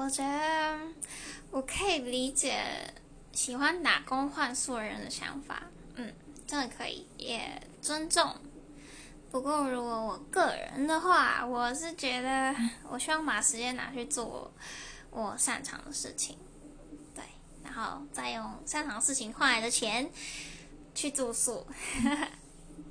[0.00, 0.78] 我觉得
[1.50, 2.64] 我可以理解
[3.32, 6.10] 喜欢打工换宿的人的想法，嗯，
[6.46, 8.34] 真的可以，也尊重。
[9.30, 12.56] 不过如果我个人的话，我是觉得
[12.88, 14.50] 我希望把时间拿去做
[15.10, 16.38] 我擅长的事情，
[17.14, 17.22] 对，
[17.62, 20.10] 然后再用擅长的事情换来的钱
[20.94, 21.66] 去住宿。